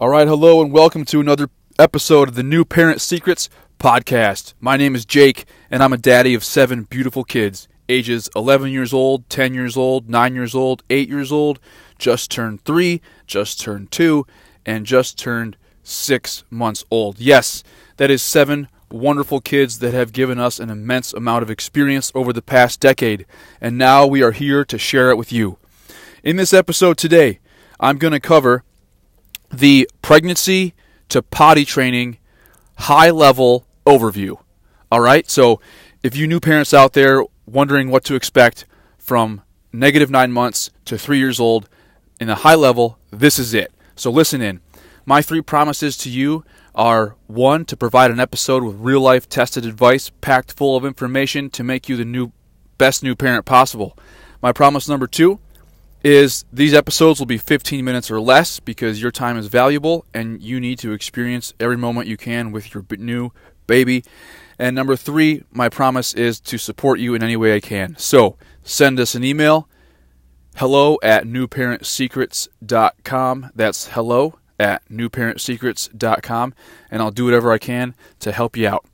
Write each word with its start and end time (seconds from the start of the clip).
All 0.00 0.10
right, 0.10 0.28
hello 0.28 0.62
and 0.62 0.70
welcome 0.70 1.04
to 1.06 1.18
another 1.18 1.50
episode 1.76 2.28
of 2.28 2.36
the 2.36 2.44
New 2.44 2.64
Parent 2.64 3.00
Secrets 3.00 3.48
podcast. 3.80 4.54
My 4.60 4.76
name 4.76 4.94
is 4.94 5.04
Jake, 5.04 5.44
and 5.72 5.82
I'm 5.82 5.92
a 5.92 5.98
daddy 5.98 6.34
of 6.34 6.44
seven 6.44 6.84
beautiful 6.84 7.24
kids, 7.24 7.66
ages 7.88 8.30
11 8.36 8.70
years 8.70 8.94
old, 8.94 9.28
10 9.28 9.54
years 9.54 9.76
old, 9.76 10.08
9 10.08 10.36
years 10.36 10.54
old, 10.54 10.84
8 10.88 11.08
years 11.08 11.32
old, 11.32 11.58
just 11.98 12.30
turned 12.30 12.64
3, 12.64 13.02
just 13.26 13.60
turned 13.60 13.90
2, 13.90 14.24
and 14.64 14.86
just 14.86 15.18
turned 15.18 15.56
6 15.82 16.44
months 16.48 16.84
old. 16.92 17.18
Yes, 17.18 17.64
that 17.96 18.08
is 18.08 18.22
seven 18.22 18.68
wonderful 18.92 19.40
kids 19.40 19.80
that 19.80 19.94
have 19.94 20.12
given 20.12 20.38
us 20.38 20.60
an 20.60 20.70
immense 20.70 21.12
amount 21.12 21.42
of 21.42 21.50
experience 21.50 22.12
over 22.14 22.32
the 22.32 22.40
past 22.40 22.78
decade, 22.78 23.26
and 23.60 23.76
now 23.76 24.06
we 24.06 24.22
are 24.22 24.30
here 24.30 24.64
to 24.64 24.78
share 24.78 25.10
it 25.10 25.16
with 25.16 25.32
you. 25.32 25.58
In 26.22 26.36
this 26.36 26.52
episode 26.52 26.98
today, 26.98 27.40
I'm 27.80 27.98
going 27.98 28.12
to 28.12 28.20
cover 28.20 28.62
the 29.50 29.88
pregnancy 30.02 30.74
to 31.08 31.22
potty 31.22 31.64
training 31.64 32.18
high 32.76 33.10
level 33.10 33.66
overview. 33.86 34.38
All 34.90 35.00
right, 35.00 35.28
so 35.28 35.60
if 36.02 36.16
you 36.16 36.26
new 36.26 36.40
parents 36.40 36.72
out 36.72 36.92
there 36.92 37.22
wondering 37.46 37.90
what 37.90 38.04
to 38.04 38.14
expect 38.14 38.66
from 38.98 39.42
negative 39.72 40.10
nine 40.10 40.32
months 40.32 40.70
to 40.84 40.98
three 40.98 41.18
years 41.18 41.40
old 41.40 41.68
in 42.20 42.28
a 42.28 42.34
high 42.34 42.54
level, 42.54 42.98
this 43.10 43.38
is 43.38 43.54
it. 43.54 43.72
So 43.96 44.10
listen 44.10 44.40
in. 44.40 44.60
My 45.04 45.22
three 45.22 45.40
promises 45.40 45.96
to 45.98 46.10
you 46.10 46.44
are 46.74 47.16
one, 47.26 47.64
to 47.64 47.76
provide 47.76 48.10
an 48.10 48.20
episode 48.20 48.62
with 48.62 48.76
real 48.76 49.00
life 49.00 49.28
tested 49.28 49.66
advice 49.66 50.10
packed 50.20 50.52
full 50.52 50.76
of 50.76 50.84
information 50.84 51.50
to 51.50 51.64
make 51.64 51.88
you 51.88 51.96
the 51.96 52.04
new 52.04 52.30
best 52.76 53.02
new 53.02 53.16
parent 53.16 53.44
possible. 53.44 53.98
My 54.40 54.52
promise 54.52 54.88
number 54.88 55.06
two 55.06 55.40
is 56.04 56.44
these 56.52 56.74
episodes 56.74 57.18
will 57.18 57.26
be 57.26 57.38
15 57.38 57.84
minutes 57.84 58.08
or 58.10 58.20
less 58.20 58.60
because 58.60 59.02
your 59.02 59.10
time 59.10 59.36
is 59.36 59.48
valuable 59.48 60.06
and 60.14 60.40
you 60.42 60.60
need 60.60 60.78
to 60.78 60.92
experience 60.92 61.52
every 61.58 61.76
moment 61.76 62.06
you 62.06 62.16
can 62.16 62.52
with 62.52 62.72
your 62.74 62.84
new 62.98 63.32
baby. 63.66 64.04
And 64.58 64.74
number 64.74 64.96
three, 64.96 65.44
my 65.50 65.68
promise 65.68 66.14
is 66.14 66.40
to 66.40 66.56
support 66.58 66.98
you 67.00 67.14
in 67.14 67.22
any 67.22 67.36
way 67.36 67.54
I 67.54 67.60
can. 67.60 67.94
So 67.98 68.36
send 68.62 68.98
us 69.00 69.14
an 69.14 69.24
email 69.24 69.68
hello 70.56 70.98
at 71.04 71.24
newparentsecrets.com. 71.24 73.50
That's 73.54 73.88
hello 73.88 74.38
at 74.58 74.82
newparentsecrets.com, 74.88 76.54
and 76.90 77.00
I'll 77.00 77.12
do 77.12 77.26
whatever 77.26 77.52
I 77.52 77.58
can 77.58 77.94
to 78.18 78.32
help 78.32 78.56
you 78.56 78.66
out. 78.66 78.84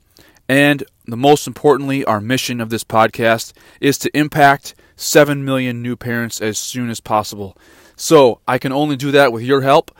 And 0.47 0.85
the 1.07 1.17
most 1.17 1.47
importantly, 1.47 2.05
our 2.05 2.21
mission 2.21 2.61
of 2.61 2.69
this 2.69 2.85
podcast 2.85 3.55
is 3.81 3.97
to 3.99 4.15
impact 4.15 4.75
7 4.97 5.45
million 5.45 5.83
new 5.83 5.97
parents 5.97 6.41
as 6.41 6.59
soon 6.59 6.91
as 6.91 7.01
possible. 7.01 7.57
So 7.97 8.41
I 8.47 8.59
can 8.59 8.73
only 8.73 8.97
do 8.97 9.11
that 9.13 9.33
with 9.33 9.43
your 9.43 9.63
help. 9.63 9.91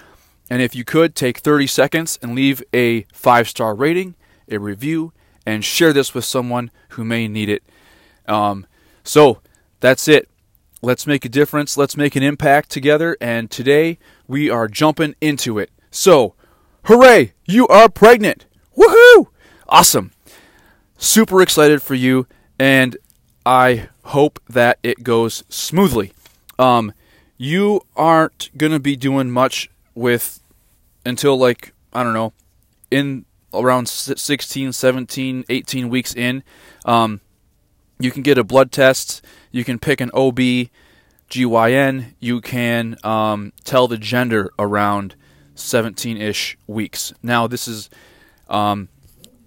And 0.51 0.61
if 0.61 0.75
you 0.75 0.85
could 0.85 1.15
take 1.15 1.39
30 1.39 1.67
seconds 1.67 2.19
and 2.23 2.35
leave 2.35 2.63
a 2.73 3.03
five 3.13 3.49
star 3.49 3.75
rating, 3.75 4.15
a 4.49 4.59
review, 4.59 5.13
and 5.47 5.65
share 5.65 5.93
this 5.93 6.15
with 6.15 6.25
someone 6.25 6.71
who 6.91 7.05
may 7.05 7.29
need 7.29 7.49
it. 7.49 7.63
Um, 8.27 8.67
so 9.03 9.41
that's 9.81 10.09
it. 10.09 10.29
Let's 10.83 11.07
make 11.07 11.25
a 11.25 11.31
difference. 11.31 11.77
Let's 11.77 11.97
make 11.97 12.15
an 12.15 12.23
impact 12.23 12.71
together. 12.71 13.17
And 13.21 13.51
today 13.51 13.99
we 14.27 14.51
are 14.51 14.69
jumping 14.69 15.15
into 15.21 15.59
it. 15.59 15.71
So, 15.91 16.35
hooray! 16.85 17.33
You 17.47 17.67
are 17.69 17.89
pregnant! 17.89 18.47
Woohoo! 18.77 19.29
Awesome. 19.69 20.13
Super 20.99 21.41
excited 21.41 21.83
for 21.83 21.95
you. 21.95 22.27
And 22.59 22.97
I 23.47 23.89
hope 24.05 24.41
that 24.49 24.79
it 24.83 25.03
goes 25.03 25.45
smoothly. 25.49 26.13
Um, 26.59 26.93
you 27.37 27.83
aren't 27.97 28.51
going 28.57 28.73
to 28.73 28.81
be 28.81 28.97
doing 28.97 29.31
much 29.31 29.71
with 29.95 30.41
until 31.05 31.37
like, 31.37 31.73
I 31.93 32.03
don't 32.03 32.15
know, 32.15 32.33
in 32.91 33.25
around 33.53 33.89
16, 33.89 34.73
17, 34.73 35.45
18 35.49 35.89
weeks 35.89 36.15
in. 36.15 36.43
Um, 36.85 37.21
you 37.99 38.11
can 38.11 38.23
get 38.23 38.39
a 38.39 38.45
blood 38.45 38.73
test. 38.73 39.25
You 39.53 39.65
can 39.65 39.79
pick 39.79 40.01
an 40.01 40.11
OB, 40.15 40.39
GYN. 41.31 42.15
You 42.19 42.41
can 42.41 42.97
um, 43.05 43.53
tell 43.65 43.89
the 43.89 43.99
gender 43.99 44.53
around 44.59 45.15
17 45.55 46.17
ish 46.17 46.59
weeks. 46.67 47.13
Now, 47.23 47.47
this 47.47 47.69
is. 47.69 47.91
Um, 48.49 48.89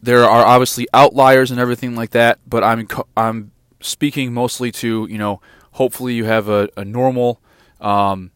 there 0.01 0.23
are 0.23 0.45
obviously 0.45 0.87
outliers 0.93 1.51
and 1.51 1.59
everything 1.59 1.95
like 1.95 2.11
that, 2.11 2.39
but 2.47 2.63
I'm 2.63 2.87
I'm 3.15 3.51
speaking 3.81 4.33
mostly 4.33 4.71
to 4.71 5.07
you 5.09 5.17
know 5.17 5.41
hopefully 5.73 6.13
you 6.13 6.25
have 6.25 6.49
a, 6.49 6.69
a 6.75 6.83
normal 6.83 7.39
um, 7.79 8.31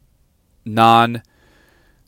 non 0.66 1.24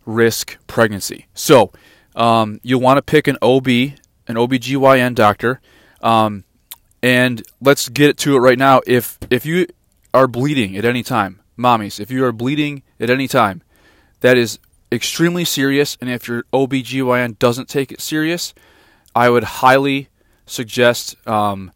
risk 0.06 0.58
pregnancy. 0.68 1.28
So 1.34 1.72
um, 2.16 2.60
you'll 2.64 2.82
want 2.82 2.98
to 2.98 3.02
pick 3.02 3.28
an 3.28 3.38
OB, 3.42 3.68
an 3.68 4.36
OBGYN 4.36 5.16
doctor. 5.16 5.62
Um, 6.02 6.44
and 7.02 7.44
let's 7.62 7.90
get 7.90 8.18
to 8.20 8.36
it 8.36 8.40
right 8.40 8.58
now. 8.58 8.82
If 8.88 9.18
if 9.30 9.46
you 9.46 9.68
are 10.14 10.28
bleeding 10.28 10.78
at 10.78 10.86
any 10.86 11.04
time, 11.04 11.42
mommies, 11.58 12.00
if 12.00 12.12
you 12.12 12.24
are 12.24 12.32
bleeding 12.32 12.84
at 13.00 13.10
any 13.10 13.28
time, 13.28 13.62
that 14.22 14.38
is 14.38 14.60
extremely 14.92 15.44
serious. 15.44 15.98
And 16.00 16.10
if 16.10 16.28
your 16.28 16.44
OBGYN 16.54 17.40
doesn't 17.40 17.68
take 17.68 17.92
it 17.92 18.00
serious, 18.00 18.54
I 19.16 19.30
would 19.30 19.44
highly 19.44 20.10
suggest 20.46 21.16
um, 21.28 21.72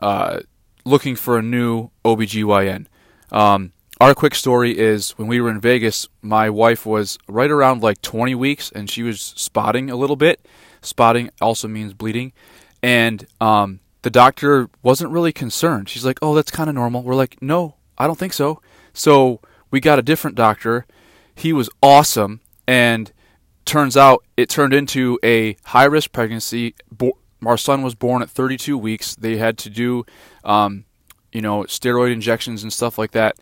uh, 0.00 0.40
looking 0.88 1.16
for 1.16 1.38
a 1.38 1.42
new 1.42 1.90
OBGYN. 2.04 2.86
Um, 3.30 3.72
our 4.00 4.14
quick 4.14 4.34
story 4.34 4.78
is 4.78 5.10
when 5.12 5.26
we 5.28 5.40
were 5.40 5.50
in 5.50 5.60
Vegas, 5.60 6.08
my 6.22 6.48
wife 6.48 6.86
was 6.86 7.18
right 7.26 7.50
around 7.50 7.82
like 7.82 8.00
20 8.00 8.34
weeks 8.34 8.70
and 8.70 8.88
she 8.88 9.02
was 9.02 9.20
spotting 9.20 9.90
a 9.90 9.96
little 9.96 10.16
bit. 10.16 10.46
Spotting 10.82 11.30
also 11.40 11.66
means 11.66 11.94
bleeding. 11.94 12.32
And 12.82 13.26
um, 13.40 13.80
the 14.02 14.10
doctor 14.10 14.70
wasn't 14.82 15.10
really 15.10 15.32
concerned. 15.32 15.88
She's 15.88 16.04
like, 16.04 16.18
oh, 16.22 16.34
that's 16.34 16.50
kind 16.50 16.68
of 16.68 16.76
normal. 16.76 17.02
We're 17.02 17.16
like, 17.16 17.42
no, 17.42 17.74
I 17.96 18.06
don't 18.06 18.18
think 18.18 18.32
so. 18.32 18.62
So 18.92 19.40
we 19.70 19.80
got 19.80 19.98
a 19.98 20.02
different 20.02 20.36
doctor. 20.36 20.86
He 21.34 21.52
was 21.52 21.68
awesome. 21.82 22.40
And 22.66 23.12
turns 23.64 23.96
out 23.96 24.24
it 24.36 24.48
turned 24.48 24.72
into 24.72 25.18
a 25.24 25.56
high 25.64 25.84
risk 25.84 26.12
pregnancy. 26.12 26.74
Bo- 26.90 27.18
our 27.46 27.56
son 27.56 27.82
was 27.82 27.94
born 27.94 28.22
at 28.22 28.30
32 28.30 28.76
weeks. 28.76 29.14
They 29.14 29.36
had 29.36 29.58
to 29.58 29.70
do 29.70 30.04
um, 30.44 30.84
you 31.32 31.40
know, 31.40 31.62
steroid 31.64 32.12
injections 32.12 32.62
and 32.62 32.72
stuff 32.72 32.98
like 32.98 33.12
that 33.12 33.36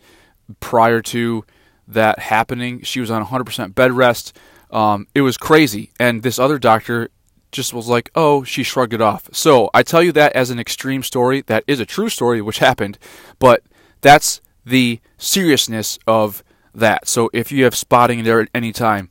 prior 0.59 1.01
to 1.01 1.45
that 1.87 2.19
happening. 2.19 2.81
She 2.81 2.99
was 2.99 3.09
on 3.09 3.25
100% 3.25 3.75
bed 3.75 3.91
rest. 3.93 4.37
Um, 4.71 5.07
it 5.15 5.21
was 5.21 5.37
crazy. 5.37 5.91
And 5.99 6.23
this 6.23 6.39
other 6.39 6.59
doctor 6.59 7.09
just 7.51 7.73
was 7.73 7.87
like, 7.87 8.09
oh, 8.15 8.43
she 8.43 8.63
shrugged 8.63 8.93
it 8.93 9.01
off. 9.01 9.29
So 9.31 9.69
I 9.73 9.83
tell 9.83 10.03
you 10.03 10.11
that 10.13 10.33
as 10.33 10.49
an 10.49 10.59
extreme 10.59 11.03
story. 11.03 11.41
That 11.47 11.63
is 11.65 11.79
a 11.79 11.85
true 11.85 12.09
story, 12.09 12.41
which 12.41 12.59
happened. 12.59 12.97
But 13.39 13.63
that's 14.01 14.41
the 14.65 14.99
seriousness 15.17 15.97
of 16.05 16.43
that. 16.75 17.07
So 17.07 17.29
if 17.33 17.51
you 17.51 17.63
have 17.63 17.75
spotting 17.75 18.23
there 18.23 18.41
at 18.41 18.49
any 18.53 18.73
time, 18.73 19.09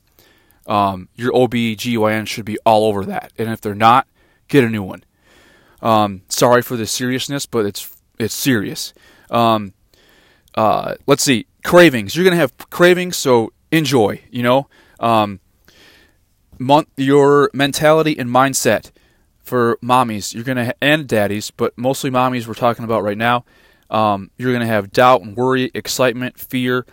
um, 0.67 1.09
your 1.15 1.35
OB/GYN 1.35 2.27
should 2.27 2.45
be 2.45 2.59
all 2.67 2.85
over 2.85 3.05
that. 3.07 3.33
And 3.39 3.49
if 3.51 3.61
they're 3.61 3.75
not, 3.75 4.07
get 4.49 4.65
a 4.65 4.69
new 4.69 4.83
one. 4.83 5.05
Um, 5.83 6.23
sorry 6.29 6.63
for 6.63 6.77
the 6.77 6.87
seriousness, 6.87 7.47
but 7.47 7.67
it's 7.67 7.95
it's 8.19 8.35
serious. 8.35 8.95
Um, 9.31 9.75
uh, 10.55 10.95
let's 11.07 11.23
see, 11.23 11.47
cravings. 11.65 12.17
You're 12.17 12.25
gonna 12.25 12.37
have 12.37 12.57
cravings, 12.71 13.17
so 13.17 13.53
enjoy. 13.71 14.23
You 14.31 14.43
know, 14.43 14.69
um, 15.01 15.41
mon- 16.59 16.87
your 16.97 17.51
mentality 17.53 18.19
and 18.19 18.31
mindset 18.31 18.91
for 19.39 19.79
mommies. 19.83 20.35
You're 20.35 20.45
gonna 20.45 20.67
ha- 20.67 20.73
and 20.81 21.07
daddies, 21.07 21.51
but 21.51 21.77
mostly 21.77 22.11
mommies. 22.11 22.47
We're 22.47 22.55
talking 22.55 22.85
about 22.85 23.03
right 23.03 23.19
now. 23.19 23.45
Um, 23.91 24.31
you're 24.37 24.53
gonna 24.53 24.67
have 24.67 24.91
doubt 24.91 25.23
and 25.23 25.37
worry, 25.37 25.71
excitement, 25.75 26.39
fear. 26.39 26.87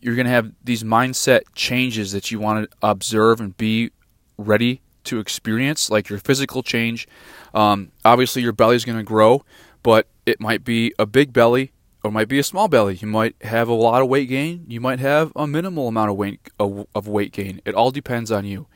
You're 0.00 0.16
gonna 0.16 0.30
have 0.30 0.52
these 0.64 0.82
mindset 0.82 1.42
changes 1.54 2.12
that 2.12 2.30
you 2.30 2.38
want 2.38 2.70
to 2.70 2.76
observe 2.82 3.40
and 3.40 3.56
be 3.56 3.90
ready 4.38 4.80
to 5.04 5.18
experience, 5.18 5.90
like 5.90 6.08
your 6.08 6.18
physical 6.18 6.62
change. 6.62 7.08
Um, 7.54 7.92
obviously, 8.04 8.42
your 8.42 8.52
belly 8.52 8.76
is 8.76 8.84
going 8.84 8.98
to 8.98 9.04
grow, 9.04 9.44
but 9.82 10.06
it 10.26 10.40
might 10.40 10.64
be 10.64 10.92
a 10.98 11.06
big 11.06 11.32
belly 11.32 11.72
or 12.02 12.08
it 12.08 12.12
might 12.12 12.28
be 12.28 12.38
a 12.38 12.44
small 12.44 12.68
belly. 12.68 12.96
You 12.96 13.08
might 13.08 13.36
have 13.42 13.68
a 13.68 13.74
lot 13.74 14.02
of 14.02 14.08
weight 14.08 14.28
gain. 14.28 14.64
You 14.68 14.80
might 14.80 14.98
have 14.98 15.32
a 15.36 15.46
minimal 15.46 15.88
amount 15.88 16.10
of 16.10 16.16
weight 16.16 16.40
of 16.58 17.06
weight 17.06 17.32
gain. 17.32 17.60
It 17.64 17.74
all 17.74 17.90
depends 17.90 18.32
on 18.32 18.44
you. 18.44 18.66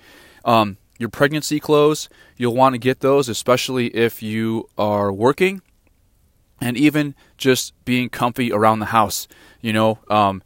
Um, 0.45 0.79
your 0.99 1.09
pregnancy 1.09 1.61
clothes, 1.61 2.09
you'll 2.37 2.55
want 2.55 2.75
to 2.75 2.79
get 2.79 3.01
those, 3.01 3.29
especially 3.29 3.89
if 3.89 4.23
you 4.23 4.69
are 4.79 5.13
working, 5.13 5.61
and 6.61 6.77
even 6.77 7.15
just 7.37 7.73
being 7.85 8.09
comfy 8.09 8.53
around 8.53 8.79
the 8.79 8.87
house. 8.87 9.27
You 9.61 9.73
know, 9.73 9.99
um, 10.09 10.43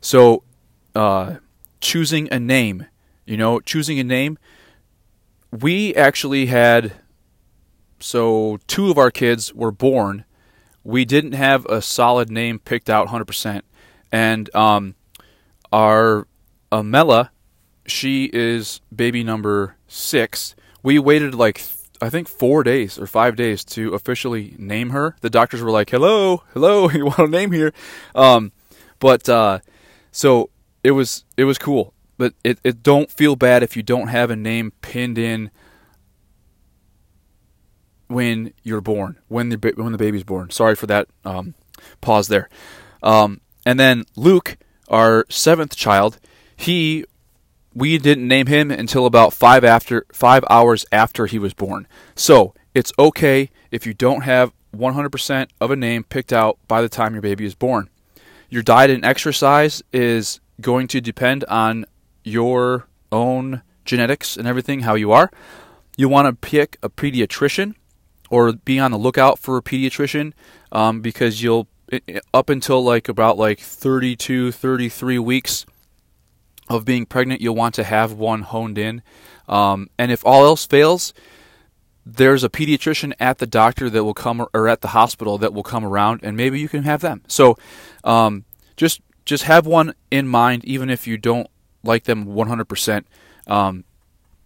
so 0.00 0.44
uh, 0.94 1.36
choosing 1.80 2.28
a 2.30 2.38
name. 2.38 2.86
You 3.24 3.36
know, 3.36 3.60
choosing 3.60 3.98
a 3.98 4.04
name. 4.04 4.38
We 5.50 5.94
actually 5.94 6.46
had 6.46 6.92
so 8.00 8.58
two 8.66 8.90
of 8.90 8.98
our 8.98 9.10
kids 9.10 9.54
were 9.54 9.72
born. 9.72 10.24
We 10.84 11.04
didn't 11.04 11.32
have 11.32 11.66
a 11.66 11.82
solid 11.82 12.30
name 12.30 12.58
picked 12.58 12.88
out 12.88 13.08
100%. 13.08 13.62
And 14.10 14.54
um, 14.54 14.94
our 15.72 16.26
Amela, 16.72 17.30
she 17.86 18.30
is 18.32 18.80
baby 18.94 19.24
number 19.24 19.76
six, 19.86 20.54
we 20.82 20.98
waited 20.98 21.34
like 21.34 21.62
I 22.00 22.10
think 22.10 22.28
four 22.28 22.62
days 22.62 22.98
or 22.98 23.06
five 23.06 23.34
days 23.34 23.64
to 23.66 23.94
officially 23.94 24.54
name 24.56 24.90
her. 24.90 25.16
The 25.20 25.30
doctors 25.30 25.60
were 25.62 25.70
like, 25.70 25.90
"Hello, 25.90 26.44
hello, 26.54 26.88
you 26.94 27.06
want 27.06 27.18
a 27.18 27.26
name 27.26 27.50
here?" 27.52 27.72
Um, 28.14 28.52
but 29.00 29.28
uh, 29.28 29.58
so 30.12 30.50
it 30.84 30.92
was 30.92 31.24
it 31.36 31.44
was 31.44 31.58
cool. 31.58 31.92
But 32.18 32.34
it, 32.44 32.58
it 32.62 32.82
don't 32.82 33.10
feel 33.10 33.36
bad 33.36 33.62
if 33.62 33.76
you 33.76 33.82
don't 33.82 34.08
have 34.08 34.30
a 34.30 34.36
name 34.36 34.72
pinned 34.82 35.16
in 35.16 35.50
when 38.08 38.52
you're 38.62 38.80
born, 38.80 39.18
when 39.28 39.48
the 39.48 39.72
when 39.76 39.92
the 39.92 39.98
baby's 39.98 40.24
born. 40.24 40.50
Sorry 40.50 40.74
for 40.74 40.86
that 40.86 41.08
um, 41.24 41.54
pause 42.00 42.28
there. 42.28 42.48
Um, 43.02 43.40
and 43.64 43.78
then 43.78 44.04
Luke, 44.16 44.56
our 44.88 45.24
seventh 45.28 45.76
child, 45.76 46.18
he 46.56 47.04
we 47.74 47.96
didn't 47.98 48.26
name 48.26 48.46
him 48.46 48.70
until 48.70 49.06
about 49.06 49.32
five 49.32 49.62
after 49.62 50.04
five 50.12 50.44
hours 50.50 50.84
after 50.90 51.26
he 51.26 51.38
was 51.38 51.54
born. 51.54 51.86
So 52.16 52.54
it's 52.74 52.92
okay 52.98 53.50
if 53.70 53.86
you 53.86 53.94
don't 53.94 54.22
have 54.22 54.52
100% 54.74 55.48
of 55.60 55.70
a 55.70 55.76
name 55.76 56.04
picked 56.04 56.32
out 56.32 56.58
by 56.66 56.82
the 56.82 56.88
time 56.88 57.14
your 57.14 57.22
baby 57.22 57.44
is 57.44 57.54
born. 57.54 57.88
Your 58.50 58.62
diet 58.62 58.90
and 58.90 59.04
exercise 59.04 59.82
is 59.92 60.40
going 60.60 60.88
to 60.88 61.00
depend 61.00 61.44
on 61.44 61.84
your 62.28 62.86
own 63.10 63.62
genetics 63.84 64.36
and 64.36 64.46
everything, 64.46 64.80
how 64.80 64.94
you 64.94 65.12
are. 65.12 65.30
You 65.96 66.08
want 66.08 66.26
to 66.26 66.48
pick 66.48 66.76
a 66.82 66.88
pediatrician 66.88 67.74
or 68.30 68.52
be 68.52 68.78
on 68.78 68.90
the 68.90 68.98
lookout 68.98 69.38
for 69.38 69.56
a 69.56 69.62
pediatrician 69.62 70.32
um, 70.70 71.00
because 71.00 71.42
you'll 71.42 71.68
up 72.34 72.50
until 72.50 72.84
like 72.84 73.08
about 73.08 73.38
like 73.38 73.58
32 73.58 74.52
33 74.52 75.18
weeks 75.18 75.64
of 76.68 76.84
being 76.84 77.06
pregnant 77.06 77.40
you'll 77.40 77.54
want 77.54 77.74
to 77.74 77.84
have 77.84 78.12
one 78.12 78.42
honed 78.42 78.76
in 78.76 79.02
um, 79.48 79.88
and 79.98 80.12
if 80.12 80.24
all 80.26 80.44
else 80.44 80.66
fails 80.66 81.14
there's 82.04 82.44
a 82.44 82.50
pediatrician 82.50 83.14
at 83.18 83.38
the 83.38 83.46
doctor 83.46 83.88
that 83.88 84.04
will 84.04 84.14
come 84.14 84.46
or 84.52 84.68
at 84.68 84.82
the 84.82 84.88
hospital 84.88 85.38
that 85.38 85.54
will 85.54 85.62
come 85.62 85.84
around 85.84 86.20
and 86.22 86.36
maybe 86.36 86.60
you 86.60 86.68
can 86.68 86.82
have 86.82 87.00
them 87.00 87.22
so 87.26 87.56
um, 88.04 88.44
just 88.76 89.00
just 89.24 89.44
have 89.44 89.66
one 89.66 89.94
in 90.10 90.28
mind 90.28 90.64
even 90.66 90.90
if 90.90 91.06
you 91.06 91.16
don't 91.16 91.48
like 91.82 92.04
them 92.04 92.26
100% 92.26 93.04
um, 93.46 93.84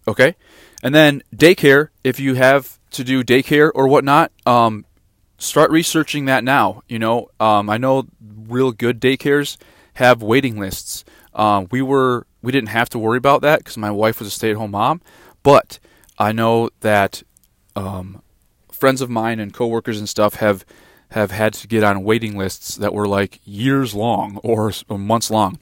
okay 0.07 0.35
and 0.83 0.93
then 0.93 1.23
daycare 1.35 1.89
if 2.03 2.19
you 2.19 2.35
have 2.35 2.77
to 2.93 3.03
do 3.03 3.23
daycare 3.23 3.71
or 3.73 3.87
whatnot, 3.87 4.31
um, 4.45 4.85
start 5.37 5.69
researching 5.71 6.25
that 6.25 6.43
now. 6.43 6.83
You 6.87 6.99
know, 6.99 7.29
um, 7.39 7.69
I 7.69 7.77
know 7.77 8.07
real 8.47 8.71
good 8.71 9.01
daycares 9.01 9.57
have 9.95 10.21
waiting 10.21 10.59
lists. 10.59 11.03
Uh, 11.33 11.65
we 11.71 11.81
were 11.81 12.25
we 12.41 12.51
didn't 12.51 12.69
have 12.69 12.89
to 12.89 12.99
worry 12.99 13.17
about 13.17 13.41
that 13.41 13.59
because 13.59 13.77
my 13.77 13.91
wife 13.91 14.19
was 14.19 14.27
a 14.27 14.31
stay-at-home 14.31 14.71
mom, 14.71 15.01
but 15.41 15.79
I 16.17 16.31
know 16.31 16.69
that 16.81 17.23
um, 17.75 18.21
friends 18.71 19.01
of 19.01 19.09
mine 19.09 19.39
and 19.39 19.53
coworkers 19.53 19.99
and 19.99 20.07
stuff 20.07 20.35
have 20.35 20.65
have 21.09 21.31
had 21.31 21.53
to 21.53 21.67
get 21.67 21.83
on 21.83 22.03
waiting 22.03 22.37
lists 22.37 22.75
that 22.75 22.93
were 22.93 23.07
like 23.07 23.39
years 23.43 23.93
long 23.93 24.37
or 24.43 24.71
months 24.89 25.29
long. 25.29 25.59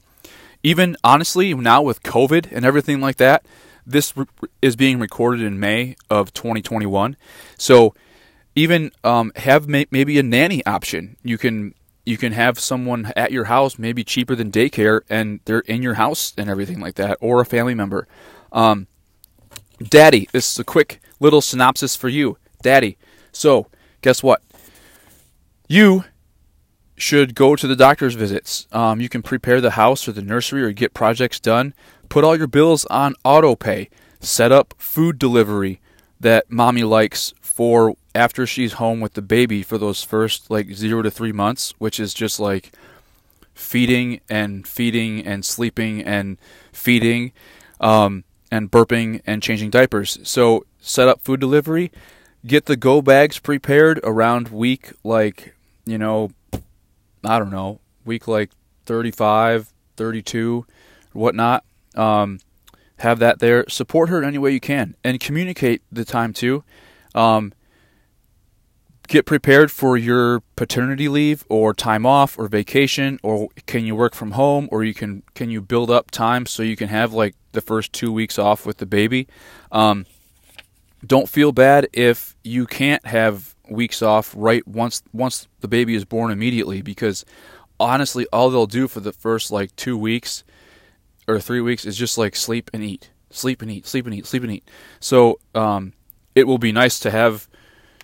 Even 0.62 0.96
honestly, 1.02 1.54
now 1.54 1.82
with 1.82 2.02
COVID 2.02 2.48
and 2.52 2.64
everything 2.64 3.00
like 3.00 3.16
that, 3.16 3.44
this 3.86 4.16
re- 4.16 4.26
is 4.60 4.76
being 4.76 4.98
recorded 4.98 5.42
in 5.42 5.58
May 5.58 5.96
of 6.08 6.32
2021. 6.32 7.16
So 7.58 7.94
even 8.54 8.92
um, 9.02 9.32
have 9.36 9.66
may- 9.66 9.86
maybe 9.90 10.18
a 10.18 10.22
nanny 10.22 10.64
option. 10.66 11.16
You 11.22 11.38
can 11.38 11.74
you 12.04 12.16
can 12.16 12.32
have 12.32 12.58
someone 12.58 13.12
at 13.16 13.30
your 13.30 13.44
house, 13.44 13.78
maybe 13.78 14.02
cheaper 14.02 14.34
than 14.34 14.50
daycare, 14.50 15.02
and 15.08 15.38
they're 15.44 15.60
in 15.60 15.82
your 15.82 15.94
house 15.94 16.32
and 16.36 16.50
everything 16.50 16.80
like 16.80 16.96
that, 16.96 17.16
or 17.20 17.40
a 17.40 17.46
family 17.46 17.74
member. 17.74 18.08
Um, 18.50 18.88
Daddy, 19.80 20.28
this 20.32 20.52
is 20.52 20.58
a 20.58 20.64
quick 20.64 21.00
little 21.20 21.40
synopsis 21.40 21.94
for 21.94 22.08
you, 22.08 22.38
Daddy. 22.60 22.98
So 23.30 23.68
guess 24.00 24.22
what? 24.22 24.42
You 25.68 26.04
should 27.02 27.34
go 27.34 27.56
to 27.56 27.66
the 27.66 27.76
doctor's 27.76 28.14
visits. 28.14 28.66
Um, 28.70 29.00
you 29.00 29.08
can 29.08 29.22
prepare 29.22 29.60
the 29.60 29.72
house 29.72 30.06
or 30.06 30.12
the 30.12 30.22
nursery 30.22 30.62
or 30.62 30.72
get 30.72 30.94
projects 30.94 31.40
done 31.40 31.74
Put 32.12 32.24
all 32.24 32.36
your 32.36 32.46
bills 32.46 32.84
on 32.90 33.14
auto 33.24 33.56
pay. 33.56 33.88
Set 34.20 34.52
up 34.52 34.74
food 34.76 35.18
delivery 35.18 35.80
that 36.20 36.50
mommy 36.50 36.84
likes 36.84 37.32
for 37.40 37.94
after 38.14 38.46
she's 38.46 38.74
home 38.74 39.00
with 39.00 39.14
the 39.14 39.22
baby 39.22 39.62
for 39.62 39.78
those 39.78 40.02
first 40.02 40.50
like 40.50 40.74
zero 40.74 41.00
to 41.00 41.10
three 41.10 41.32
months, 41.32 41.72
which 41.78 41.98
is 41.98 42.12
just 42.12 42.38
like 42.38 42.70
feeding 43.54 44.20
and 44.28 44.68
feeding 44.68 45.26
and 45.26 45.42
sleeping 45.42 46.02
and 46.02 46.36
feeding 46.70 47.32
um, 47.80 48.24
and 48.50 48.70
burping 48.70 49.22
and 49.26 49.42
changing 49.42 49.70
diapers. 49.70 50.18
So 50.22 50.66
set 50.82 51.08
up 51.08 51.22
food 51.22 51.40
delivery, 51.40 51.90
get 52.46 52.66
the 52.66 52.76
go 52.76 53.00
bags 53.00 53.38
prepared 53.38 54.00
around 54.04 54.48
week 54.48 54.92
like, 55.02 55.54
you 55.86 55.96
know, 55.96 56.30
I 57.24 57.38
don't 57.38 57.50
know, 57.50 57.80
week 58.04 58.26
like 58.28 58.50
35, 58.86 59.72
32, 59.96 60.66
whatnot. 61.12 61.64
Um, 61.94 62.40
have 62.98 63.18
that 63.18 63.40
there. 63.40 63.64
Support 63.68 64.08
her 64.08 64.18
in 64.18 64.24
any 64.24 64.38
way 64.38 64.52
you 64.52 64.60
can, 64.60 64.94
and 65.02 65.18
communicate 65.20 65.82
the 65.90 66.04
time 66.04 66.32
too. 66.32 66.64
Um, 67.14 67.52
get 69.08 69.26
prepared 69.26 69.70
for 69.70 69.96
your 69.96 70.40
paternity 70.56 71.08
leave 71.08 71.44
or 71.48 71.74
time 71.74 72.06
off 72.06 72.38
or 72.38 72.48
vacation 72.48 73.18
or 73.22 73.48
can 73.66 73.84
you 73.84 73.94
work 73.94 74.14
from 74.14 74.32
home 74.32 74.68
or 74.70 74.84
you 74.84 74.94
can 74.94 75.22
can 75.34 75.50
you 75.50 75.60
build 75.60 75.90
up 75.90 76.10
time 76.10 76.46
so 76.46 76.62
you 76.62 76.76
can 76.76 76.88
have 76.88 77.12
like 77.12 77.34
the 77.52 77.60
first 77.60 77.92
two 77.92 78.12
weeks 78.12 78.38
off 78.38 78.64
with 78.64 78.78
the 78.78 78.86
baby 78.86 79.26
um, 79.70 80.06
don't 81.04 81.28
feel 81.28 81.52
bad 81.52 81.88
if 81.92 82.36
you 82.42 82.66
can't 82.66 83.04
have 83.06 83.54
weeks 83.68 84.02
off 84.02 84.34
right 84.36 84.66
once 84.66 85.02
once 85.12 85.48
the 85.60 85.68
baby 85.68 85.94
is 85.94 86.04
born 86.04 86.30
immediately 86.30 86.82
because 86.82 87.24
honestly 87.80 88.26
all 88.32 88.50
they'll 88.50 88.66
do 88.66 88.86
for 88.86 89.00
the 89.00 89.12
first 89.12 89.50
like 89.50 89.74
two 89.76 89.96
weeks 89.96 90.44
or 91.26 91.40
three 91.40 91.60
weeks 91.60 91.84
is 91.84 91.96
just 91.96 92.18
like 92.18 92.34
sleep 92.36 92.70
and 92.72 92.82
eat, 92.82 93.10
sleep 93.30 93.62
and 93.62 93.70
eat, 93.70 93.86
sleep 93.86 94.06
and 94.06 94.14
eat, 94.14 94.26
sleep 94.26 94.42
and 94.42 94.52
eat. 94.52 94.68
So 95.00 95.38
um, 95.54 95.92
it 96.34 96.46
will 96.46 96.58
be 96.58 96.72
nice 96.72 96.98
to 97.00 97.10
have 97.10 97.48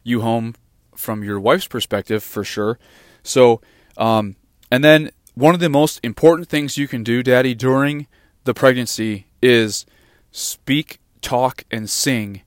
you 0.02 0.20
home 0.20 0.54
from 0.94 1.22
your 1.22 1.40
wife's 1.40 1.66
perspective 1.66 2.22
for 2.22 2.44
sure. 2.44 2.78
So 3.22 3.60
um, 3.96 4.36
and 4.70 4.84
then 4.84 5.10
one 5.34 5.54
of 5.54 5.60
the 5.60 5.68
most 5.68 6.00
important 6.02 6.48
things 6.48 6.78
you 6.78 6.88
can 6.88 7.02
do, 7.02 7.22
Daddy, 7.22 7.54
during 7.54 8.06
the 8.44 8.54
pregnancy 8.54 9.26
is 9.42 9.86
speak, 10.32 11.00
talk, 11.20 11.64
and 11.70 11.88
sing 11.88 12.42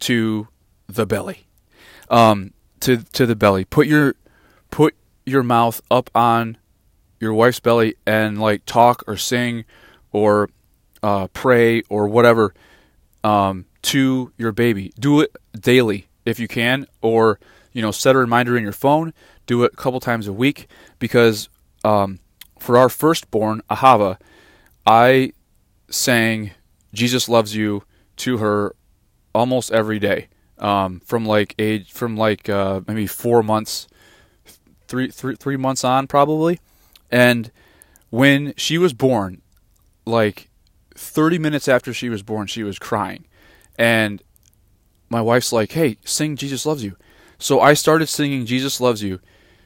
to 0.00 0.48
the 0.86 1.06
belly. 1.06 1.46
Um, 2.08 2.52
to 2.80 2.98
to 2.98 3.26
the 3.26 3.36
belly. 3.36 3.64
Put 3.64 3.86
your 3.86 4.14
put 4.70 4.94
your 5.24 5.42
mouth 5.42 5.80
up 5.90 6.10
on 6.14 6.56
your 7.20 7.34
wife's 7.34 7.60
belly 7.60 7.94
and 8.06 8.40
like 8.40 8.64
talk 8.64 9.04
or 9.06 9.16
sing 9.16 9.64
or 10.12 10.50
uh, 11.02 11.28
pray 11.28 11.82
or 11.88 12.08
whatever 12.08 12.54
um, 13.22 13.66
to 13.82 14.32
your 14.38 14.52
baby. 14.52 14.92
Do 14.98 15.20
it 15.20 15.34
daily 15.58 16.08
if 16.24 16.38
you 16.38 16.48
can, 16.48 16.86
or 17.00 17.38
you 17.72 17.82
know, 17.82 17.90
set 17.90 18.16
a 18.16 18.18
reminder 18.18 18.56
in 18.56 18.62
your 18.62 18.72
phone. 18.72 19.12
Do 19.46 19.62
it 19.64 19.72
a 19.72 19.76
couple 19.76 20.00
times 20.00 20.26
a 20.26 20.32
week 20.32 20.68
because 20.98 21.48
um, 21.84 22.18
for 22.58 22.76
our 22.76 22.88
firstborn, 22.88 23.62
Ahava, 23.70 24.18
I 24.86 25.32
sang 25.90 26.52
"Jesus 26.92 27.28
Loves 27.28 27.54
You" 27.54 27.84
to 28.16 28.38
her 28.38 28.74
almost 29.34 29.72
every 29.72 29.98
day 29.98 30.28
um, 30.58 31.00
from 31.00 31.24
like 31.24 31.54
age 31.58 31.90
from 31.90 32.16
like 32.16 32.48
uh, 32.48 32.80
maybe 32.86 33.06
four 33.06 33.42
months, 33.42 33.88
three 34.86 35.10
three 35.10 35.36
three 35.36 35.56
months 35.56 35.84
on 35.84 36.06
probably, 36.06 36.60
and 37.10 37.50
when 38.10 38.52
she 38.56 38.76
was 38.76 38.92
born, 38.92 39.40
like 40.04 40.50
30 40.94 41.38
minutes 41.38 41.68
after 41.68 41.94
she 41.94 42.08
was 42.08 42.22
born, 42.22 42.46
she 42.46 42.62
was 42.62 42.78
crying. 42.78 43.24
And 43.78 44.22
my 45.08 45.20
wife's 45.20 45.52
like, 45.52 45.72
hey, 45.72 45.96
sing 46.04 46.36
Jesus 46.36 46.66
Loves 46.66 46.84
You. 46.84 46.96
So 47.38 47.60
I 47.60 47.74
started 47.74 48.08
singing 48.08 48.44
Jesus 48.44 48.80
Loves 48.80 49.02
You. 49.02 49.20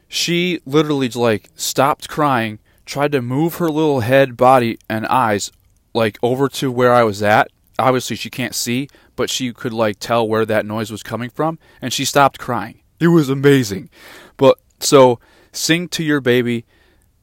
She 0.07 0.61
literally 0.65 1.09
like 1.09 1.51
stopped 1.57 2.09
crying, 2.09 2.61
tried 2.87 3.13
to 3.13 3.23
move 3.23 3.57
her 3.57 3.69
little 3.69 4.01
head, 4.01 4.37
body, 4.37 4.79
and 4.89 5.07
eyes 5.07 5.51
like 5.93 6.19
over 6.23 6.49
to 6.51 6.71
where 6.71 6.93
I 6.93 7.03
was 7.03 7.23
at. 7.23 7.51
Obviously, 7.79 8.17
she 8.17 8.31
can't 8.31 8.55
see, 8.55 8.89
but 9.17 9.31
she 9.31 9.53
could 9.53 9.73
like 9.73 9.99
tell 9.99 10.27
where 10.27 10.47
that 10.47 10.67
noise 10.67 10.91
was 10.91 11.03
coming 11.03 11.31
from, 11.31 11.59
and 11.81 11.93
she 11.93 12.05
stopped 12.05 12.39
crying. 12.39 12.81
It 13.01 13.09
was 13.09 13.29
amazing. 13.29 13.91
But 14.37 14.59
so 14.81 15.19
sing 15.53 15.89
to 15.89 16.05
your 16.05 16.21
baby. 16.21 16.65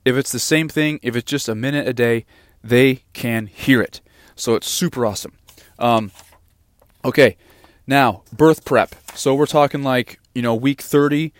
If 0.03 0.15
it's 0.15 0.31
the 0.31 0.39
same 0.39 0.67
thing, 0.67 0.99
if 1.03 1.15
it's 1.15 1.29
just 1.29 1.47
a 1.47 1.55
minute 1.55 1.87
a 1.87 1.93
day, 1.93 2.25
they 2.63 3.03
can 3.13 3.45
hear 3.47 3.81
it. 3.81 4.01
So 4.35 4.55
it's 4.55 4.67
super 4.67 5.05
awesome. 5.05 5.33
Um, 5.77 6.11
okay, 7.05 7.37
now 7.87 8.23
birth 8.33 8.65
prep. 8.65 8.95
So 9.15 9.35
we're 9.35 9.45
talking 9.45 9.83
like 9.83 10.19
you 10.33 10.41
know 10.41 10.55
week 10.55 10.81
30. 10.81 11.33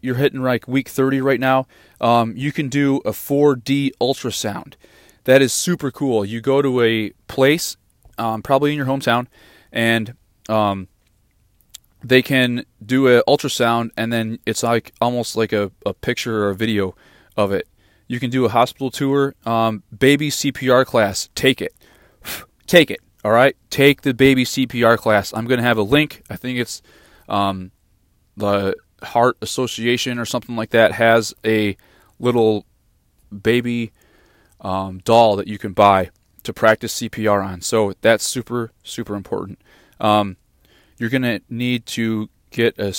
You're 0.00 0.14
hitting 0.14 0.42
like 0.42 0.66
week 0.66 0.88
30 0.88 1.20
right 1.20 1.38
now. 1.38 1.66
Um, 2.00 2.32
you 2.34 2.50
can 2.50 2.70
do 2.70 3.02
a 3.04 3.10
4D 3.10 3.90
ultrasound. 4.00 4.74
That 5.24 5.42
is 5.42 5.52
super 5.52 5.90
cool. 5.90 6.24
You 6.24 6.40
go 6.40 6.62
to 6.62 6.80
a 6.80 7.10
place 7.28 7.76
um, 8.18 8.42
probably 8.42 8.72
in 8.72 8.76
your 8.76 8.86
hometown, 8.86 9.26
and 9.72 10.14
um, 10.48 10.88
they 12.02 12.22
can 12.22 12.64
do 12.84 13.08
a 13.08 13.22
ultrasound, 13.24 13.90
and 13.96 14.12
then 14.12 14.38
it's 14.46 14.62
like 14.62 14.92
almost 15.00 15.36
like 15.36 15.52
a, 15.52 15.70
a 15.84 15.94
picture 15.94 16.44
or 16.44 16.50
a 16.50 16.54
video 16.54 16.94
of 17.36 17.52
it. 17.52 17.68
You 18.08 18.20
can 18.20 18.30
do 18.30 18.44
a 18.44 18.48
hospital 18.48 18.90
tour, 18.90 19.34
um, 19.44 19.82
baby 19.96 20.30
CPR 20.30 20.86
class. 20.86 21.28
Take 21.34 21.60
it, 21.60 21.74
take 22.66 22.90
it. 22.90 23.00
All 23.24 23.32
right, 23.32 23.56
take 23.70 24.02
the 24.02 24.14
baby 24.14 24.44
CPR 24.44 24.96
class. 24.96 25.34
I'm 25.34 25.46
going 25.46 25.58
to 25.58 25.64
have 25.64 25.78
a 25.78 25.82
link. 25.82 26.22
I 26.30 26.36
think 26.36 26.60
it's 26.60 26.80
um, 27.28 27.72
the 28.36 28.76
Heart 29.02 29.38
Association 29.42 30.18
or 30.18 30.24
something 30.24 30.54
like 30.54 30.70
that 30.70 30.92
has 30.92 31.34
a 31.44 31.76
little 32.20 32.66
baby 33.42 33.92
um, 34.60 34.98
doll 34.98 35.36
that 35.36 35.48
you 35.48 35.58
can 35.58 35.72
buy 35.72 36.10
to 36.46 36.52
practice 36.52 37.00
CPR 37.00 37.44
on. 37.44 37.60
So 37.60 37.92
that's 38.00 38.24
super 38.24 38.72
super 38.82 39.14
important. 39.14 39.60
Um, 40.00 40.36
you're 40.98 41.10
going 41.10 41.22
to 41.22 41.40
need 41.50 41.86
to 41.86 42.28
get 42.50 42.78
a 42.78 42.94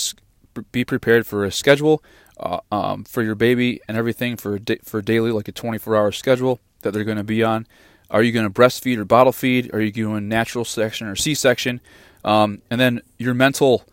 be 0.72 0.84
prepared 0.84 1.26
for 1.26 1.44
a 1.44 1.52
schedule 1.52 2.02
uh, 2.40 2.60
um, 2.72 3.04
for 3.04 3.22
your 3.22 3.34
baby 3.34 3.80
and 3.88 3.96
everything 3.96 4.36
for 4.36 4.58
for 4.84 5.02
daily 5.02 5.30
like 5.30 5.48
a 5.48 5.52
24 5.52 5.96
hour 5.96 6.12
schedule 6.12 6.60
that 6.82 6.92
they're 6.92 7.04
going 7.04 7.18
to 7.18 7.24
be 7.24 7.42
on. 7.42 7.66
Are 8.10 8.22
you 8.22 8.32
going 8.32 8.46
to 8.46 8.50
breastfeed 8.50 8.96
or 8.96 9.04
bottle 9.04 9.32
feed? 9.32 9.72
Are 9.74 9.80
you 9.80 9.92
doing 9.92 10.28
natural 10.28 10.64
section 10.64 11.06
or 11.08 11.14
C-section? 11.14 11.80
Um, 12.24 12.62
and 12.70 12.80
then 12.80 13.02
your 13.18 13.34
mental, 13.34 13.84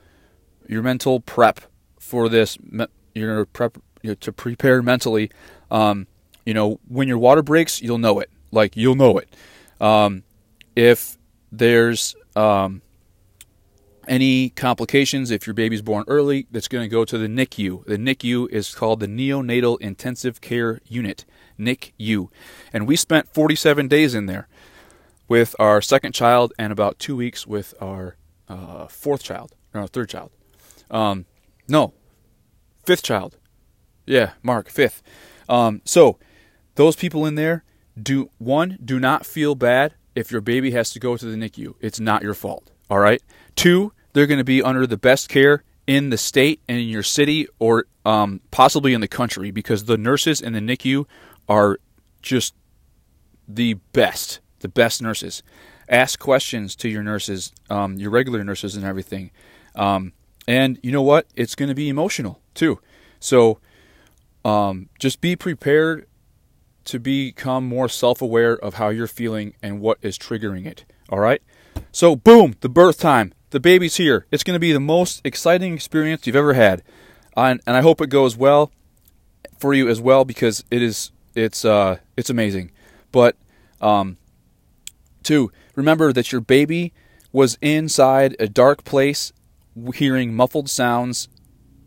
your 0.68 0.82
mental 0.82 1.20
prep 1.20 1.60
for 2.00 2.30
this, 2.30 2.58
your 3.14 3.46
prep 3.46 3.78
you 4.02 4.12
know, 4.12 4.16
to 4.16 4.32
prepare 4.32 4.82
mentally. 4.82 5.32
Um, 5.70 6.08
you 6.46 6.54
know, 6.54 6.80
when 6.88 7.08
your 7.08 7.18
water 7.18 7.42
breaks, 7.42 7.82
you'll 7.82 7.98
know 7.98 8.20
it. 8.20 8.30
Like 8.56 8.76
you'll 8.76 8.96
know 8.96 9.18
it. 9.18 9.30
Um, 9.80 10.24
if 10.76 11.18
there's 11.52 12.16
um, 12.36 12.82
any 14.08 14.50
complications, 14.50 15.32
if 15.32 15.46
your 15.46 15.54
baby's 15.54 15.82
born 15.82 16.06
early, 16.08 16.48
that's 16.52 16.68
going 16.68 16.84
to 16.84 16.90
go 16.90 17.06
to 17.06 17.18
the 17.18 17.28
NICU. 17.28 17.86
The 17.86 17.98
NICU 17.98 18.50
is 18.50 18.74
called 18.74 19.00
the 19.00 19.08
Neonatal 19.08 19.80
Intensive 19.82 20.42
Care 20.42 20.80
Unit. 20.88 21.26
NICU. 21.60 22.30
And 22.74 22.88
we 22.88 22.96
spent 22.96 23.34
47 23.34 23.88
days 23.88 24.14
in 24.14 24.26
there 24.26 24.48
with 25.28 25.56
our 25.60 25.82
second 25.82 26.14
child 26.14 26.54
and 26.60 26.72
about 26.72 27.00
two 27.00 27.16
weeks 27.16 27.48
with 27.48 27.74
our 27.82 28.16
uh, 28.48 28.88
fourth 28.88 29.24
child, 29.24 29.56
or 29.74 29.82
our 29.82 29.88
third 29.88 30.10
child. 30.10 30.32
Um, 30.92 31.26
no, 31.68 31.94
fifth 32.86 33.04
child. 33.04 33.38
Yeah, 34.06 34.34
Mark, 34.44 34.70
fifth. 34.70 35.02
Um, 35.50 35.82
so 35.84 36.20
those 36.76 36.96
people 36.96 37.26
in 37.26 37.36
there 37.36 37.64
do 38.02 38.30
one, 38.38 38.78
do 38.84 39.00
not 39.00 39.26
feel 39.26 39.56
bad 39.56 39.94
if 40.16 40.32
your 40.32 40.42
baby 40.42 40.72
has 40.72 40.92
to 40.92 41.00
go 41.00 41.18
to 41.18 41.26
the 41.26 41.38
NICU. 41.38 41.76
It's 41.80 42.00
not 42.00 42.24
your 42.24 42.34
fault. 42.34 42.72
All 42.90 43.00
right. 43.00 43.22
Two, 43.56 43.94
they're 44.14 44.28
going 44.28 44.40
to 44.40 44.44
be 44.46 44.62
under 44.62 44.88
the 44.88 44.98
best 44.98 45.30
care 45.30 45.64
in 45.88 46.10
the 46.10 46.18
state 46.18 46.62
and 46.68 46.78
in 46.80 46.88
your 46.88 47.04
city 47.04 47.48
or 47.60 47.86
um, 48.06 48.42
possibly 48.52 48.94
in 48.94 49.02
the 49.02 49.08
country 49.08 49.52
because 49.52 49.86
the 49.86 49.98
nurses 49.98 50.42
in 50.42 50.54
the 50.54 50.60
NICU 50.60 51.06
are 51.48 51.80
just 52.22 52.54
the 53.48 53.76
best, 53.94 54.40
the 54.60 54.68
best 54.68 55.02
nurses. 55.02 55.44
Ask 55.88 56.20
questions 56.20 56.76
to 56.78 56.90
your 56.90 57.04
nurses, 57.04 57.52
um, 57.70 57.98
your 57.98 58.10
regular 58.10 58.44
nurses, 58.44 58.76
and 58.76 58.84
everything. 58.84 59.32
Um, 59.76 60.14
and 60.48 60.80
you 60.82 60.92
know 60.92 61.02
what? 61.02 61.28
It's 61.36 61.56
going 61.56 61.70
to 61.70 61.76
be 61.76 61.90
emotional 61.90 62.40
too. 62.56 62.80
So 63.20 63.60
um, 64.44 64.90
just 65.00 65.22
be 65.22 65.36
prepared 65.36 66.08
to 66.86 67.00
become 67.00 67.66
more 67.68 67.90
self 67.90 68.22
aware 68.22 68.54
of 68.58 68.76
how 68.76 68.90
you're 68.90 69.08
feeling 69.08 69.56
and 69.62 69.80
what 69.82 69.98
is 70.02 70.18
triggering 70.18 70.66
it. 70.66 70.86
All 71.10 71.20
right? 71.20 71.42
So, 71.92 72.16
boom, 72.16 72.56
the 72.62 72.70
birth 72.70 73.00
time. 73.00 73.34
The 73.52 73.60
baby's 73.60 73.96
here. 73.96 74.26
It's 74.32 74.44
going 74.44 74.56
to 74.56 74.60
be 74.60 74.74
the 74.74 74.80
most 74.80 75.22
exciting 75.24 75.74
experience 75.74 76.26
you've 76.28 76.36
ever 76.36 76.54
had. 76.54 76.84
and 77.38 77.62
and 77.66 77.76
I 77.76 77.82
hope 77.82 78.02
it 78.02 78.10
goes 78.10 78.36
well 78.36 78.72
for 79.58 79.74
you 79.74 79.88
as 79.88 80.02
well 80.02 80.26
because 80.26 80.64
it 80.70 80.82
is 80.82 81.12
it's 81.36 81.64
uh, 81.64 81.98
it's 82.18 82.30
amazing. 82.30 82.72
But 83.12 83.36
um, 83.82 84.18
two, 85.24 85.52
remember 85.76 86.12
that 86.12 86.32
your 86.32 86.42
baby 86.42 86.94
was 87.32 87.58
inside 87.62 88.36
a 88.40 88.48
dark 88.48 88.84
place, 88.84 89.32
hearing 89.94 90.34
muffled 90.34 90.70
sounds, 90.70 91.28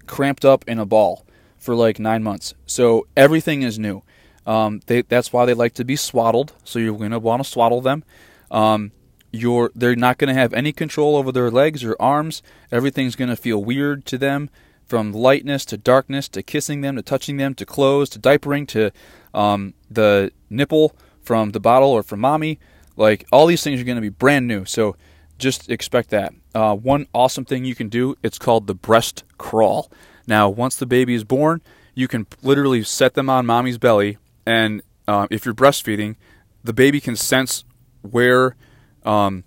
cramped 0.07 0.45
up 0.45 0.65
in 0.69 0.79
a 0.79 0.87
ball 0.87 1.27
for 1.59 1.75
like 1.75 1.99
nine 1.99 2.23
months. 2.23 2.55
So 2.67 3.07
everything 3.17 3.63
is 3.63 3.79
new. 3.79 4.03
Um, 4.49 4.81
they, 4.87 5.03
that's 5.03 5.33
why 5.33 5.45
they 5.45 5.55
like 5.55 5.75
to 5.75 5.85
be 5.85 5.95
swaddled. 5.95 6.55
So 6.65 6.79
you're 6.79 6.97
going 6.97 7.11
to 7.11 7.19
want 7.19 7.45
to 7.45 7.49
swaddle 7.49 7.83
them. 7.83 8.03
Um, 8.51 8.93
you're 9.31 9.71
they're 9.75 9.95
not 9.95 10.17
going 10.17 10.29
to 10.29 10.41
have 10.41 10.55
any 10.55 10.73
control 10.73 11.15
over 11.15 11.31
their 11.31 11.51
legs 11.51 11.85
or 11.85 11.95
arms. 12.01 12.43
Everything's 12.73 13.15
going 13.15 13.29
to 13.29 13.37
feel 13.37 13.63
weird 13.63 14.07
to 14.07 14.17
them 14.17 14.49
from 14.87 15.13
lightness 15.13 15.67
to 15.67 15.77
darkness 15.77 16.29
to 16.31 16.43
kissing 16.43 16.81
them 16.81 16.97
to 16.97 17.03
touching 17.03 17.37
them 17.37 17.55
to 17.55 17.67
clothes 17.67 18.09
to 18.09 18.19
diapering 18.19 18.67
to 18.69 18.91
um, 19.35 19.75
the 19.91 20.33
nipple 20.49 20.97
from 21.21 21.51
the 21.51 21.61
bottle 21.61 21.91
or 21.91 22.03
from 22.03 22.21
mommy. 22.21 22.59
Like 22.97 23.27
all 23.31 23.47
these 23.47 23.63
things 23.63 23.79
are 23.81 23.85
going 23.85 23.97
to 23.97 24.03
be 24.03 24.09
brand 24.09 24.47
new. 24.47 24.65
So 24.65 24.97
just 25.37 25.71
expect 25.71 26.09
that. 26.09 26.33
Uh, 26.55 26.75
one 26.75 27.07
awesome 27.13 27.45
thing 27.45 27.67
you 27.67 27.75
can 27.75 27.91
do, 27.91 28.17
it's 28.23 28.39
called 28.39 28.67
the 28.67 28.75
breast 28.75 29.25
crawl. 29.37 29.93
Now, 30.27 30.49
once 30.49 30.77
the 30.77 30.87
baby 30.87 31.15
is 31.15 31.23
born, 31.23 31.61
you 31.95 32.09
can 32.09 32.27
literally 32.43 32.83
set 32.83 33.15
them 33.15 33.29
on 33.29 33.47
mommy's 33.47 33.79
belly, 33.79 34.19
and 34.49 34.83
uh, 35.07 35.27
if 35.31 35.45
you're 35.45 35.55
breastfeeding, 35.55 36.17
the 36.65 36.73
baby 36.73 37.01
can 37.01 37.17
sense 37.17 37.65
where 38.01 38.57
um, 39.05 39.45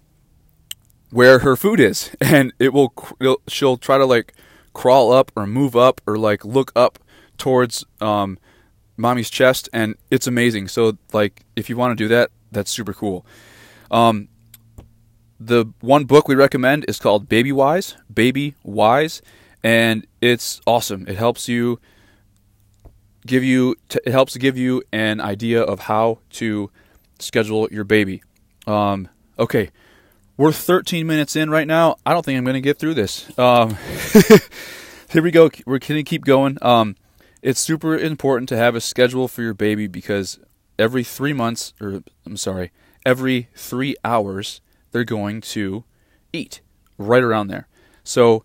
where 1.09 1.39
her 1.39 1.55
food 1.55 1.79
is, 1.79 2.15
and 2.21 2.53
it 2.59 2.71
will. 2.71 2.93
She'll 3.47 3.77
try 3.77 3.97
to 3.97 4.05
like 4.05 4.33
crawl 4.73 5.11
up 5.11 5.31
or 5.35 5.47
move 5.47 5.75
up 5.75 6.01
or 6.05 6.17
like 6.17 6.45
look 6.45 6.71
up 6.75 6.99
towards 7.37 7.83
um, 7.99 8.37
mommy's 8.95 9.29
chest, 9.29 9.67
and 9.73 9.95
it's 10.11 10.27
amazing. 10.27 10.67
So 10.67 10.97
like 11.11 11.43
if 11.55 11.69
you 11.69 11.75
want 11.75 11.97
to 11.97 12.03
do 12.03 12.07
that, 12.09 12.29
that's 12.51 12.71
super 12.71 12.93
cool. 12.93 13.25
Um, 13.89 14.29
the 15.39 15.65
one 15.79 16.05
book 16.05 16.27
we 16.27 16.35
recommend 16.35 16.85
is 16.87 16.99
called 16.99 17.27
Baby 17.27 17.51
Wise, 17.51 17.97
Baby 18.13 18.53
Wise, 18.63 19.23
and 19.63 20.05
it's 20.21 20.61
awesome. 20.67 21.07
It 21.07 21.17
helps 21.17 21.49
you 21.49 21.79
give 23.25 23.43
you 23.43 23.75
it 23.89 24.11
helps 24.11 24.37
give 24.37 24.57
you 24.57 24.83
an 24.91 25.21
idea 25.21 25.61
of 25.61 25.81
how 25.81 26.19
to 26.31 26.69
schedule 27.19 27.67
your 27.71 27.83
baby. 27.83 28.23
Um, 28.67 29.09
okay, 29.37 29.69
we're 30.37 30.51
13 30.51 31.05
minutes 31.05 31.35
in 31.35 31.49
right 31.49 31.67
now. 31.67 31.97
I 32.05 32.13
don't 32.13 32.25
think 32.25 32.37
I'm 32.37 32.43
going 32.43 32.55
to 32.55 32.61
get 32.61 32.79
through 32.79 32.95
this. 32.95 33.27
Um, 33.37 33.77
here 35.09 35.21
we 35.21 35.31
go. 35.31 35.49
We're 35.65 35.79
going 35.79 35.99
to 35.99 36.03
keep 36.03 36.25
going. 36.25 36.57
Um, 36.61 36.95
it's 37.41 37.59
super 37.59 37.97
important 37.97 38.49
to 38.49 38.57
have 38.57 38.75
a 38.75 38.81
schedule 38.81 39.27
for 39.27 39.41
your 39.41 39.53
baby 39.53 39.87
because 39.87 40.39
every 40.77 41.03
three 41.03 41.33
months, 41.33 41.73
or 41.81 42.03
I'm 42.25 42.37
sorry, 42.37 42.71
every 43.05 43.49
three 43.55 43.95
hours, 44.03 44.61
they're 44.91 45.03
going 45.03 45.41
to 45.41 45.83
eat 46.33 46.61
right 46.97 47.23
around 47.23 47.47
there. 47.47 47.67
So 48.03 48.43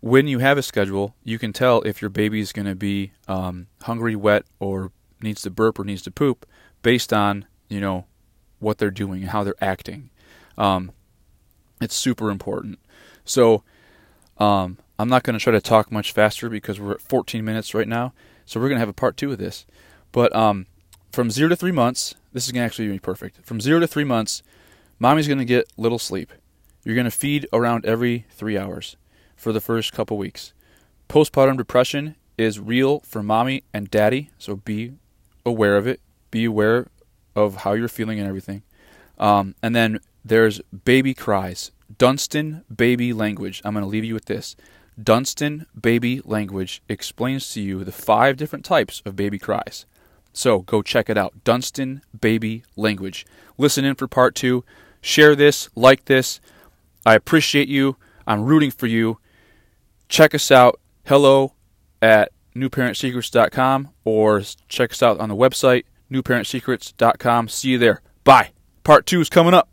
when 0.00 0.28
you 0.28 0.38
have 0.38 0.58
a 0.58 0.62
schedule, 0.62 1.14
you 1.24 1.38
can 1.38 1.52
tell 1.52 1.82
if 1.82 2.00
your 2.00 2.08
baby 2.08 2.40
is 2.40 2.52
going 2.52 2.66
to 2.66 2.74
be 2.74 3.12
um, 3.26 3.66
hungry, 3.82 4.14
wet, 4.14 4.44
or 4.60 4.92
needs 5.20 5.42
to 5.42 5.50
burp 5.50 5.78
or 5.78 5.84
needs 5.84 6.02
to 6.02 6.10
poop 6.10 6.46
based 6.82 7.12
on 7.12 7.44
you 7.68 7.80
know 7.80 8.06
what 8.60 8.78
they're 8.78 8.90
doing 8.90 9.22
and 9.22 9.30
how 9.30 9.42
they're 9.42 9.54
acting. 9.60 10.10
Um, 10.56 10.92
it's 11.80 11.94
super 11.94 12.30
important. 12.30 12.78
So 13.24 13.62
um, 14.38 14.78
I'm 14.98 15.08
not 15.08 15.22
going 15.22 15.38
to 15.38 15.42
try 15.42 15.52
to 15.52 15.60
talk 15.60 15.92
much 15.92 16.12
faster 16.12 16.48
because 16.48 16.80
we're 16.80 16.92
at 16.92 17.00
14 17.00 17.44
minutes 17.44 17.74
right 17.74 17.86
now. 17.86 18.12
So 18.46 18.58
we're 18.58 18.68
going 18.68 18.76
to 18.76 18.80
have 18.80 18.88
a 18.88 18.94
part 18.94 19.16
two 19.16 19.30
of 19.30 19.38
this. 19.38 19.66
But 20.10 20.34
um, 20.34 20.66
from 21.12 21.30
zero 21.30 21.48
to 21.50 21.56
three 21.56 21.72
months, 21.72 22.14
this 22.32 22.46
is 22.46 22.52
going 22.52 22.62
to 22.62 22.66
actually 22.66 22.88
be 22.88 22.98
perfect. 22.98 23.44
From 23.44 23.60
zero 23.60 23.78
to 23.78 23.86
three 23.86 24.04
months, 24.04 24.42
mommy's 24.98 25.28
going 25.28 25.38
to 25.38 25.44
get 25.44 25.72
little 25.76 25.98
sleep. 25.98 26.32
You're 26.82 26.96
going 26.96 27.04
to 27.04 27.10
feed 27.10 27.46
around 27.52 27.84
every 27.84 28.26
three 28.30 28.58
hours 28.58 28.96
for 29.38 29.52
the 29.52 29.60
first 29.60 29.92
couple 29.94 30.18
weeks. 30.18 30.52
Postpartum 31.08 31.56
depression 31.56 32.16
is 32.36 32.60
real 32.60 33.00
for 33.00 33.22
mommy 33.22 33.62
and 33.72 33.90
daddy, 33.90 34.30
so 34.36 34.56
be 34.56 34.92
aware 35.46 35.76
of 35.76 35.86
it. 35.86 36.00
Be 36.30 36.44
aware 36.44 36.88
of 37.34 37.56
how 37.56 37.72
you're 37.72 37.88
feeling 37.88 38.18
and 38.18 38.28
everything. 38.28 38.62
Um, 39.18 39.54
and 39.62 39.74
then 39.74 40.00
there's 40.24 40.60
baby 40.84 41.14
cries. 41.14 41.70
Dunstan 41.96 42.64
baby 42.74 43.12
language. 43.12 43.62
I'm 43.64 43.72
going 43.72 43.84
to 43.84 43.88
leave 43.88 44.04
you 44.04 44.12
with 44.12 44.26
this. 44.26 44.56
Dunstan 45.02 45.66
baby 45.80 46.20
language 46.24 46.82
explains 46.88 47.50
to 47.54 47.60
you 47.60 47.84
the 47.84 47.92
five 47.92 48.36
different 48.36 48.64
types 48.64 49.00
of 49.06 49.16
baby 49.16 49.38
cries. 49.38 49.86
So 50.32 50.60
go 50.60 50.82
check 50.82 51.08
it 51.08 51.16
out. 51.16 51.44
Dunstan 51.44 52.02
baby 52.20 52.64
language. 52.76 53.24
Listen 53.56 53.84
in 53.84 53.94
for 53.94 54.06
part 54.06 54.34
two. 54.34 54.64
Share 55.00 55.34
this, 55.34 55.68
like 55.74 56.04
this. 56.06 56.40
I 57.06 57.14
appreciate 57.14 57.68
you. 57.68 57.96
I'm 58.26 58.44
rooting 58.44 58.70
for 58.70 58.86
you. 58.86 59.18
Check 60.08 60.34
us 60.34 60.50
out. 60.50 60.80
Hello 61.06 61.54
at 62.02 62.32
newparentsecrets.com 62.54 63.90
or 64.04 64.42
check 64.68 64.92
us 64.92 65.02
out 65.02 65.20
on 65.20 65.28
the 65.28 65.36
website 65.36 65.84
newparentsecrets.com. 66.10 67.48
See 67.48 67.70
you 67.70 67.78
there. 67.78 68.02
Bye. 68.24 68.50
Part 68.84 69.06
two 69.06 69.20
is 69.20 69.28
coming 69.28 69.54
up. 69.54 69.68